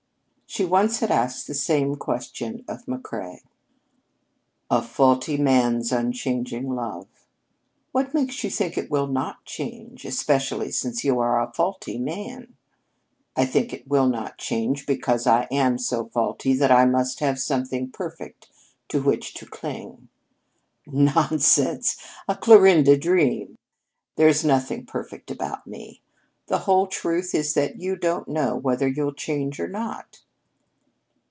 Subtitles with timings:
[0.53, 3.39] She once had asked the same question of McCrea.
[4.69, 7.07] "A faulty man's unchanging love."
[7.93, 12.53] "What makes you think it will not change especially since you are a faulty man?"
[13.33, 17.39] "I think it will not change because I am so faulty that I must have
[17.39, 18.49] something perfect
[18.89, 20.09] to which to cling."
[20.85, 21.95] "Nonsense!
[22.27, 23.57] A Clarinda dream!
[24.17, 26.01] There's nothing perfect about me!
[26.47, 30.19] The whole truth is that you don't know whether you'll change or not!"